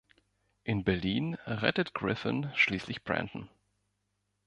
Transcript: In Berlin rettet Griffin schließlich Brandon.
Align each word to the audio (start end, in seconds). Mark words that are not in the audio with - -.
In 0.63 0.83
Berlin 0.83 1.35
rettet 1.45 1.93
Griffin 1.93 2.49
schließlich 2.55 3.03
Brandon. 3.03 3.49